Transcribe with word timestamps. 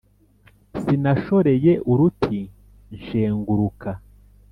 sinashoreye 0.81 1.71
uruti 1.91 2.39
nshenguruka, 2.95 3.89